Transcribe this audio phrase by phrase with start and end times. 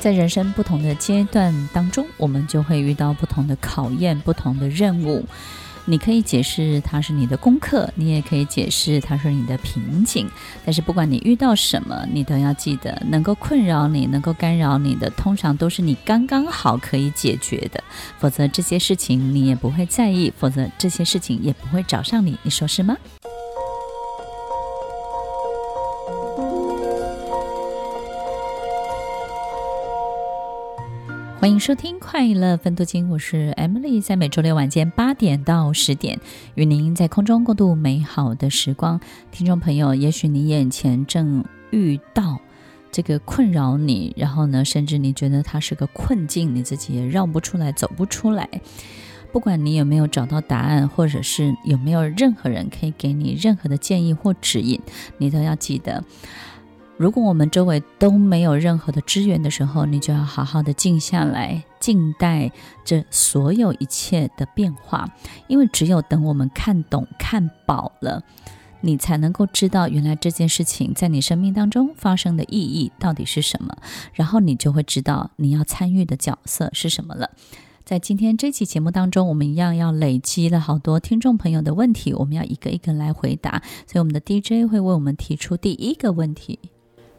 [0.00, 5.24] 在人生不同的阶段当中，我们就会遇到不同的考验、不同的任务。
[5.84, 10.28] 你可以解释它是你的功课，你也可以解释它是你的瓶颈。
[10.64, 17.82] 但是不管你遇到什么，你都要记得，能够困扰你、能够干扰你的，通常都是你刚刚好可以解决的。
[18.18, 22.38] 否则这些事情你也不会在意，否则这些事情也不会找上你。
[22.42, 22.96] 你说是吗？
[31.48, 36.20] 欢迎收听《快乐分多金》，我是 Emily，在每周六晚间八点到十点，
[36.56, 39.00] 与您在空中共度美好的时光。
[39.30, 42.38] 听众朋友，也许你眼前正遇到
[42.92, 48.46] 这个困扰你，然后呢，甚至你觉得它是个困境，你自己也绕不出来，走不出来。
[49.32, 54.78] 不管你有没有找到答案，或者是有没有任何人可以给你任何的建议或指引，
[55.16, 56.04] 你都要记得。
[56.98, 62.50] 如果我们周围都没有任何的支援的时候，你就要好好的静下来，静待
[62.84, 65.08] 这所有一切的变化。
[65.46, 68.24] 因为只有等我们看懂、看饱了，
[68.80, 73.76] 你才能够知道原来这件事情在你生命当中发生的意义到底是什么，
[74.12, 77.30] 然后你就会知道你要参与的角色是什么了。
[77.84, 83.62] 在今天这期节目当中，我们一样要累积了好多听众朋友的问题，我们要一个一个来回答。
[83.86, 86.58] 所以我们的 DJ 会为我们提出第一个问题。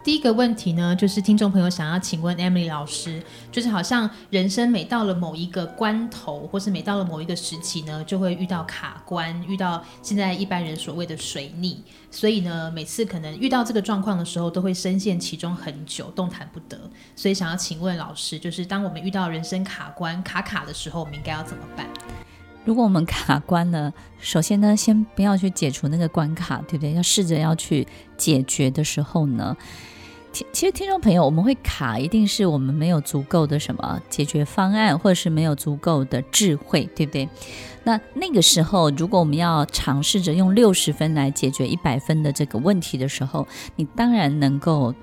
[0.02, 16.80] 第一个问题呢，就是听众朋友想要请问 Emily 老师，就是好像人生每到了某一个关头，或是每到了某一个时期呢，就会遇到卡关，遇到现在一般人所谓的水逆，所以呢，每次可能遇到这个状况的时候，都会深陷其中很久，动弹不得。
[17.16, 21.86] 所以想要请问老师，就是当我们遇到人生卡关卡卡的时候，我们应该要怎么办？
[22.70, 26.94] 如果我们卡关了，首先呢，先不要去解除那个关卡，对不对？
[26.94, 29.58] 要试着要去解决的时候呢，
[30.32, 37.28] 其其实听众朋友，我们会卡，一定是我们没有足够的什么解决方案，或者是没有足够的智慧，对不对？
[37.86, 43.48] 那那个时候，如果我们要尝试着用六十分来解决一百分的这个问题的时候，
[43.78, 44.94] 你当然能够。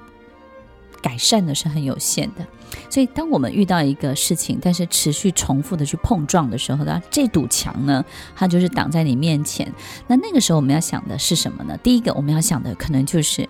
[1.06, 2.44] 改善的是很有限的，
[2.91, 9.72] 所以当我们遇到一个事情，但是持续重复的去碰撞的时候呢，这堵墙呢，它就是挡在你面前。
[10.09, 11.78] 那那个时候我们要想的是什么呢？
[11.81, 13.49] 第一个我们要想的可能就是，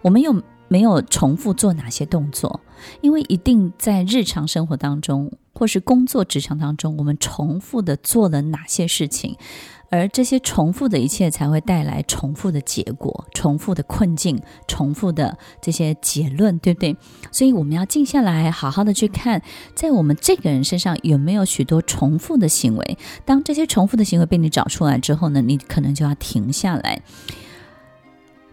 [0.00, 2.60] 我们有没有重复做哪些动作？
[3.00, 9.36] 因为一定在日常生活当中，或是工作职场当中，我们重复的做了哪些事情？
[9.90, 16.96] 而这些重复的一切才会带来重复的结果、重复的困境、重复的这些结论，对不对？
[17.30, 19.42] 所以我们要静下来，好好的去看，
[19.74, 22.98] 在我们这个人身上有没有许多重复的行为。
[23.24, 27.00] 当这些重复的行为被你找出来之后呢，你可能就要停下来。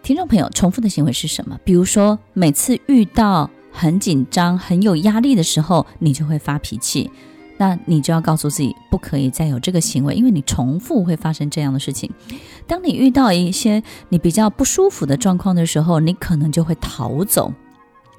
[0.02, 1.58] 听众朋友，重复的行为是什么？
[1.64, 7.10] 比如说，每次遇到很紧张、很有压力的时候，你就会发脾气。
[7.58, 12.12] 那你就要告诉自己，不可以再有这个行为，因为你重复会发生这样的事情。
[12.68, 17.54] 当你遇到一些你比较不舒服的状况的时候，你可能就会逃走，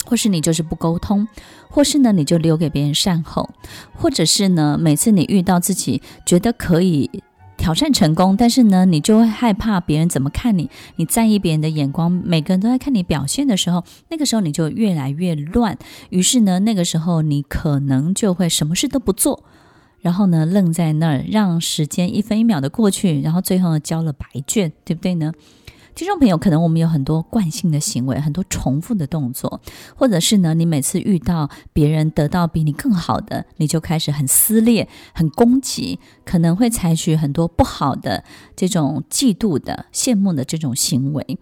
[0.06, 1.26] 或是你就是不沟通，
[1.68, 3.50] 或是呢你就留给别人善后，
[3.94, 7.10] 或者是呢每次你遇到自己觉得可以。
[7.56, 15.78] 挑战成功，但是呢，你就会害怕别人怎么看你，你在意别人的眼光，每个人都在看你表现的时候，那个时候你就越来越乱。
[16.10, 19.44] 于是呢，那个时候你可能就会什么事都不做，
[20.00, 25.32] 然后呢，愣在那儿，让时间一分一秒的过去，然后最后呢，交了白卷，对不对呢？
[25.94, 29.60] 听众朋友，可能我们有很多惯性的行为，很多重复的动作，
[29.94, 38.24] 或者是呢，你每次遇到别人得到比你更好的，你就开始很撕裂、很攻击，可能会采取很多不好的
[38.56, 41.38] 这种嫉妒的、羡慕的这种行为。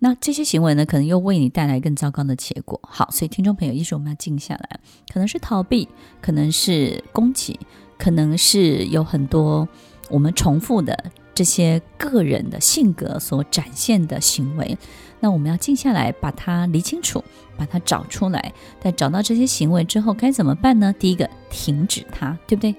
[0.00, 2.80] 那这些行为呢，可能又为你带来更糟糕的结果。
[2.82, 4.80] 好，所以听众朋友，一说我们要静下来，
[5.12, 5.88] 可能是逃避，
[6.20, 7.56] 可能是攻击，
[7.96, 9.68] 可能是有很多
[10.10, 11.12] 我们重复的。
[11.36, 14.78] 这些个人的性格所展现的行为，
[15.20, 17.22] 那我们要静下来，把它理清楚，
[17.58, 18.54] 把它找出来。
[18.80, 20.94] 在找到这些行为之后，该怎么办呢？
[20.98, 22.74] 第一个，停止它，对不对？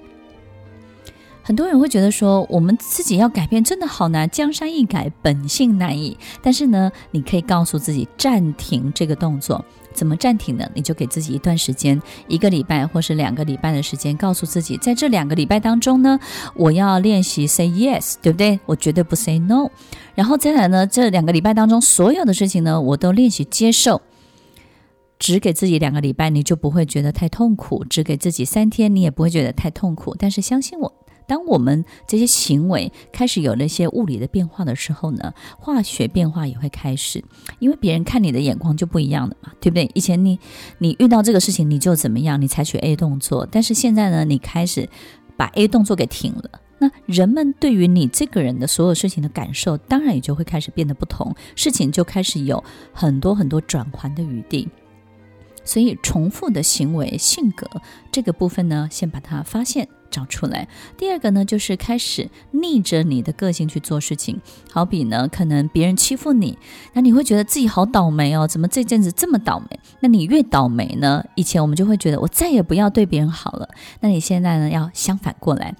[1.40, 6.18] 很多人会觉得说，我们自己要改变真的好难，江山易改，本性难移。
[6.42, 9.64] 但是呢，你可以告诉自己暂停这个动作。
[9.98, 10.64] 怎么暂停呢？
[10.74, 16.20] 你就给自己一段时间，一个礼拜或是两个礼拜的时间，告诉自己，在这两个礼拜当中呢，
[16.54, 18.60] 我要练习 say yes，对不对？
[18.64, 19.68] 我绝对不 say no。
[20.14, 24.00] 然后再来呢，这两个礼拜当中所有的事情呢，我都练习接受。
[25.18, 30.14] 只给自己两个礼拜，你就不会觉得太痛苦；只给自己三天，你也不会觉得太痛苦。
[30.16, 30.94] 但是相信我，
[31.28, 37.22] 当我们这些行为开始有了一些物理的变化的时候呢，化学变化也会开始。
[37.60, 39.88] 因为别人看你的眼光就不一样了嘛，对不对？
[39.94, 40.40] 以前你
[40.78, 44.88] 你遇到这个事情你就怎么样，你采取 A 动作，但是现在呢，你开始
[45.36, 54.68] 把 A 动作给停了，那人们对于你这个人的所有事情的感受，当然也就会开始变得不同，事情就开始有很多很多转圜的余地。
[55.64, 57.68] 所以，重复的行为、性格
[58.10, 60.68] 这个部分呢，先把它发现、找出来。
[60.96, 64.40] 第二个呢，就是开始逆着你的个性去做事情。
[64.70, 66.58] 好比呢，可能别人欺负你，
[66.92, 69.78] 那你会觉得自己好倒霉哦，怎么这阵子这么倒霉？
[70.00, 73.68] 那你越倒霉呢，以前我们就会觉得我再也不要对别人好了。
[74.00, 75.74] 那你现在呢，要相反过来，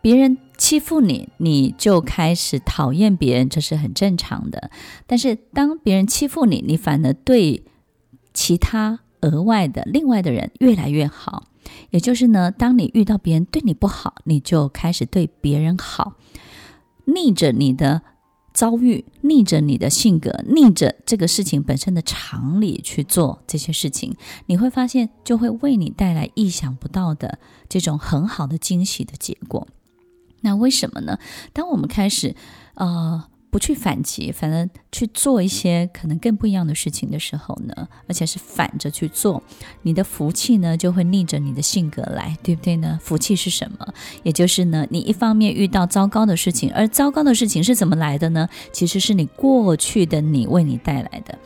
[0.00, 4.70] 别人欺负你，你就开始讨厌别人，这是很正常的。
[5.06, 7.64] 但是当别人欺负你，你反而对。
[8.32, 11.48] 其他额外的另外的人越来越好，
[11.90, 16.14] 也就是呢，当你遇到别人对你不好，你就开始对别人好，
[17.06, 18.02] 逆着你的
[18.52, 24.14] 遭遇，逆着你的性格，逆着这个事情本身的常理去做这些事情，
[24.46, 27.38] 你会发现就会为你带来意想不到的
[27.68, 29.66] 这种很好的惊喜的结果。
[30.40, 31.18] 那为什么呢？
[31.52, 32.34] 当我们开始，
[32.74, 33.24] 呃。
[33.50, 39.42] 不去反击，反而去做一些可能更不一样的事情的时候呢，而且是反着去做，
[39.82, 42.98] 你的福气呢就会逆着你的性格来，对不对呢？
[43.02, 43.92] 福气是什么？
[44.22, 48.48] 也就是呢，你一方面遇到糟糕的事情，而糟糕的事情是怎么来的呢？
[48.72, 51.38] 其实是你过去的你为你带来的。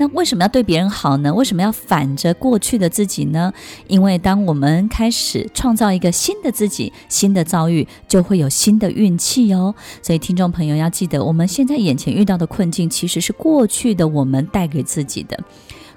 [0.00, 1.32] 那为什么要对别人好呢？
[1.34, 3.52] 为什么要反着过去的自己呢？
[3.86, 9.74] 因为当我们开始创造一个新的自己，新的遭遇，就会有新的运气哦。
[10.00, 15.38] 所以听众朋友要记得，我们现在眼前遇到的困境，其实是过去的我们带给自己的，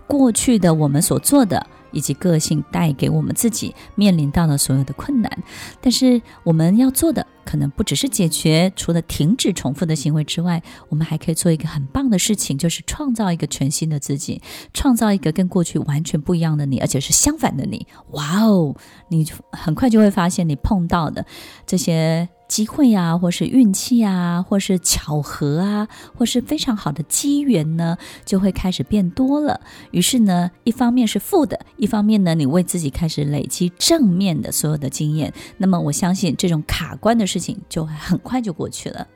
[0.06, 1.66] 过去的我们所做的。
[1.94, 5.32] 以及个性带给我们自己面临到的所有的困难，
[5.80, 14.42] 但是我们要做的可能不只是解决，除了停止重复的行为之外，我们还可以做一个很棒的事情，就是创造一个全新的自己，
[14.74, 17.88] 创造一个跟过去完全不一样的你，而且是相反的你。
[18.12, 18.76] 哇哦，
[19.10, 21.26] 你很快就会发现你碰到的
[21.66, 22.28] 这些。
[22.54, 29.60] 机会啊，或是运气啊，或是巧合啊，或是非常好的机缘呢，就会开始变多了。
[29.90, 35.34] 于是呢，一方面是负的，一方面呢，你为自己开始累积正面的所有的经验。
[35.58, 39.08] 那么，我相信这种卡关的事情就会很快就过去了。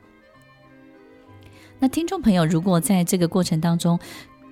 [1.78, 4.00] 那听众朋友，如果在这个过程当中，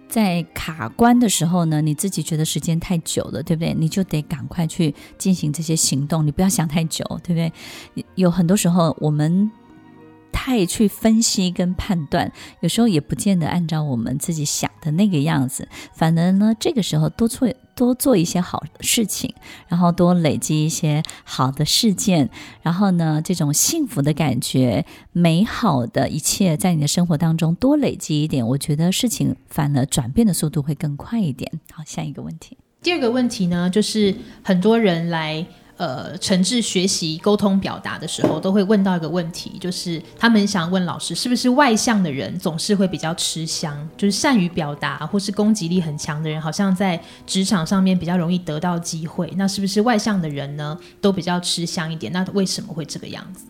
[0.08, 3.74] 在卡关的时候呢，你自己觉得时间太久了，对不对？
[3.74, 8.04] 你就得赶快去进行这些行动，你不要想太久，对不对？
[8.14, 9.50] 有很多时候我们。
[10.38, 12.30] 太去分析跟判断，
[12.60, 15.66] 有时候也不见得按照我们自己想的那个样子。
[15.92, 19.32] 反而呢，这个时候多做多做一些好事情，
[19.68, 22.28] 然后多累积一些好的事件，
[22.62, 31.60] 然后呢，这种幸福的感觉、美好的一切在你的生活当中多累积一点，我觉得事情反而转变的速度会更快一点。
[31.70, 32.58] 好，下一个问题。
[32.82, 35.46] 第二个问题呢，就是很多人来。
[35.76, 43.86] 呃，诚挚学习沟通表达的时候，都会问到一个问题，就是他们想问老师，是不是外向的人总是会比较吃香？
[43.94, 49.30] 就是善于表达或是攻击力很强的人，好像在职场上面比较容易得到机会。
[49.36, 52.10] 那是不是外向的人呢，都比较吃香一点？
[52.10, 53.44] 那为什么会这个样子？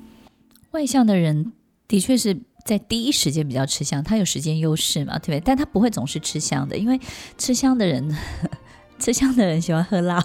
[0.73, 1.52] 外向的人
[1.87, 5.40] 的确是在第一时间比较吃香，他有时间优势嘛，对不对？
[5.45, 7.00] 但他不会总是吃香的，因为
[7.38, 8.16] 吃香的人，
[8.99, 10.21] 吃香的人喜欢喝辣。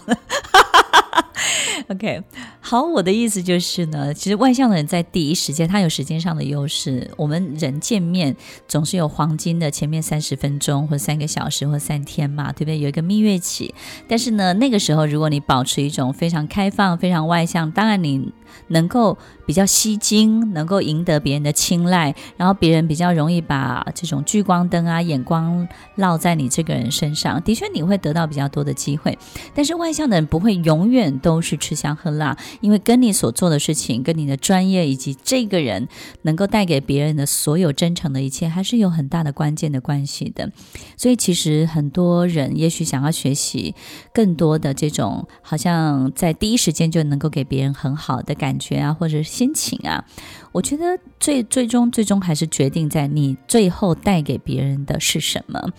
[1.90, 2.24] OK，
[2.60, 7.10] 好，我的意思就是呢，其实外向的人在第一时间，他有时间上的优势。
[7.18, 8.36] 我们人见面
[8.68, 12.80] 总是有黄金的前面三十分钟，或三个小时，或三天嘛，对不对？
[12.80, 13.74] 有一个蜜月期。
[14.08, 18.32] 但是呢，那个时候如果你保持一种非常开放、非常外向，当然你
[18.68, 27.42] 能够比较吸睛，能够赢得别人的青睐，然后别人比较容易把这种聚光灯啊、眼光落在你这个人身上。
[27.44, 29.18] 的确，你会得到比较多的机会。
[29.54, 35.88] 但是外向的人不会永远都是吃香喝辣，因为跟你所做的事情、跟你的专业以及这个人
[36.24, 40.52] 能够带给别人的所有真诚的一切，还是有很大的关键的关系的。
[40.98, 43.76] 所以，其实很多人也许想要学习
[44.14, 50.04] 更多的这种，好像在第一时间就能够给别人很好的感觉啊，或者心情啊。
[50.52, 55.70] 我觉得最最终最终还是决定在你最后带给别人的是什么。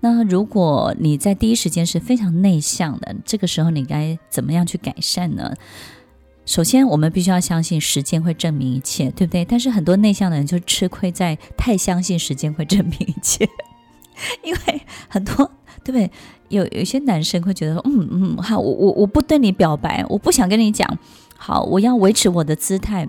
[0.00, 5.54] 那如果你在第一时间是非常内向的，这个时候你该怎么样去改善呢？
[6.44, 9.44] 首先，我们必须要相信时间会证明一切，对不对？
[9.44, 13.48] 但是很多内向的人就吃亏在太相信时间会证明一切，
[14.42, 15.36] 因为很多
[15.84, 16.10] 对不对？
[16.48, 20.98] 有有些男生会觉得说，嗯嗯，好，我我我不对你表白，我不想跟你讲，
[21.38, 23.08] 好，我要维持我的姿态。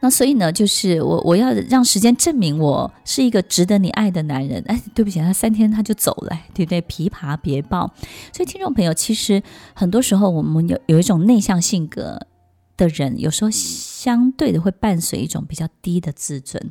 [0.00, 4.62] 那所以呢，就是我我要让时间证明我是一个值得你爱的男人。
[4.66, 6.82] 哎，对不起，他三天他就走了，对不对？
[6.82, 7.90] 琵琶别抱。
[8.30, 12.26] 所以听众朋友，其实很多时候我们有有一种内向性格
[12.76, 16.62] 的人，有时候相对的会伴随一种比较低的自尊。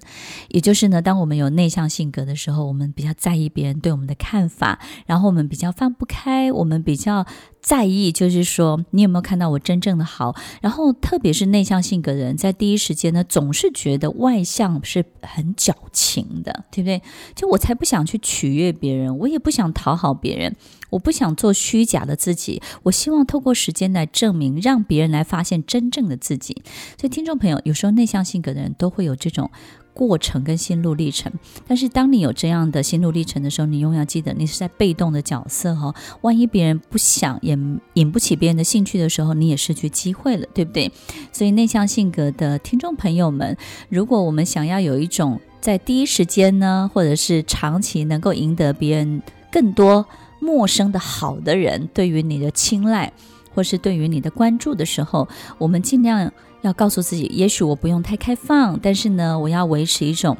[0.50, 7.26] 也就是呢，当我们有内向性格的时候，我们比较在意别人对我们的看法，然后我们比较放不开，我们比较。
[7.66, 10.36] 在意就是说，你有没有看到我真正的好？
[10.62, 17.02] 然后，特别是内向性格的人，在第一时间呢，总是觉得外向是很矫情的，对不对？
[17.34, 20.56] 就我才不想去取悦别人，我也不想讨好别人，
[20.92, 22.62] 我不想做虚假的自己。
[22.84, 26.62] 我希望透过时间来证明，让别人来发现真正的自己。
[27.02, 29.50] 所以，听众朋友，有时候内向性格的人都会有这种。
[29.96, 31.32] 过程跟心路历程，
[31.66, 35.96] 但是当你有这样的心路历程的时候，你永远记得，你是在被动的角色哈。
[36.20, 37.58] 万一别人不想也
[37.94, 40.92] 引不起别人的兴趣的时候，你也失去机会了，对不对？
[41.32, 43.56] 所以内向性格的听众朋友们，
[43.88, 50.06] 如果我们想要有一种在第一时间呢，或者是长期能够赢得别人更多
[50.42, 53.14] 陌生的好的人对于你的青睐，
[53.54, 56.30] 或是对于你的关注的时候，我们尽量。
[56.68, 60.38] 要告诉自己，也许我不用太开放，但是呢，我要维持一种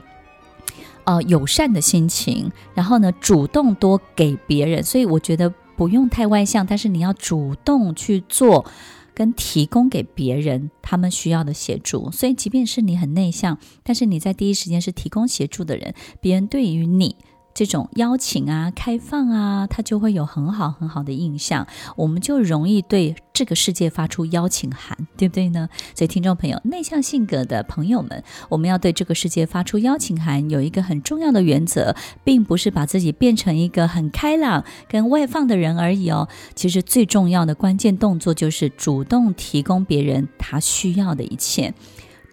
[1.04, 4.84] 呃友善的心情，然后呢，主动多给别人。
[4.84, 8.66] 所以我觉得不用太外向，但是你要主动去做，
[9.14, 12.12] 跟提供给别人他们需要的协助。
[12.12, 17.16] 所以，即便是你很内向，但是你在第一时间是提供协助的人，别人对于你。
[17.56, 25.70] 这种邀请啊、开放啊，他就会有很好很好的印象，我们就容易对这个世界发出邀请函，对不对呢？
[25.96, 31.96] 所以，听众朋友，内向性格的朋友们，我们要对这个世界发出邀请函，有一个很重要的原则，
[32.26, 36.28] 并不是把自己变成一个很开朗、跟外放的人而已哦。
[36.56, 41.74] 其实，最重要的关键动作就是主动提供别人他需要的一切，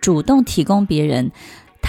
[0.00, 1.30] 主动提供别人。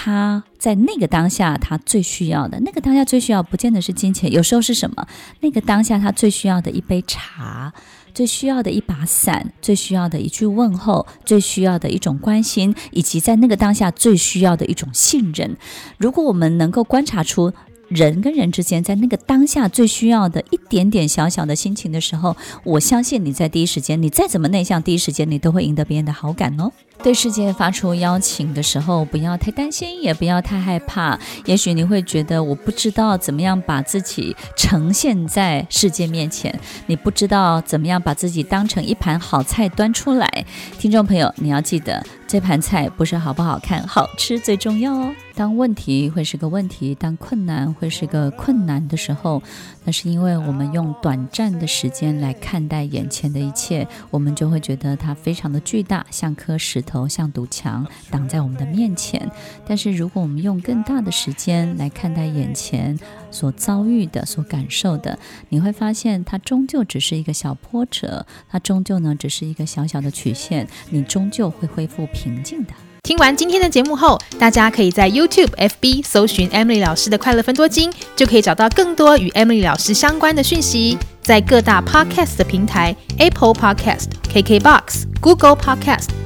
[0.04, 5.06] 他在那个当下，他最需要的那个当下最需要，不见得是金钱，有时候是什么？
[5.40, 7.72] 那个当下他最需要的一杯茶，
[8.12, 15.56] 最需要的一把伞，最需要的一句问候，最需要的一种关心，以及在那个当下最需要的一种信任。
[15.96, 17.54] 如果我们能够观察出
[17.88, 26.70] 人跟人之间在那个当下最需要的一点点小小的心情的时候，我相信你在第一时间，你再怎么内向，第一时间你都会赢得别人的好感哦。
[27.02, 31.18] 对世界发出邀请的时候，不要太担心，也不要太害怕。
[31.44, 40.46] 也许你会觉得我不知道怎么样把自己呈现在世界面前，你不知道怎么样把自己当成一盘好菜端出来。
[40.78, 45.14] 听众朋友，你要记得，这盘菜不是好不好看，好吃最重要哦。
[45.36, 49.42] 当问题会是个问题，当困难会是个困难的时候，
[49.84, 56.93] 那是因为我们用短暂的时间来看待眼前的一切，我们就会觉得它非常的巨大，像颗石头。
[56.94, 59.28] 头像堵墙挡在我们的面前，
[59.66, 62.96] 但是如果我们用更大的时间来看待眼前
[63.32, 72.72] 所遭遇的、所感受的，你会发现它终究只是一个小波折，它终究呢只是一个小小的曲线，你终究会恢复平静的。
[73.02, 80.96] 听完今天的节目后，大家可以在 YouTube、FB 搜寻 Emily 老师的快乐分多金，就可以找到更多与 Emily 老师相关的讯息。
[81.20, 86.08] 在各大 Podcast 的平台，Apple Podcast、KKBox、Google Podcast、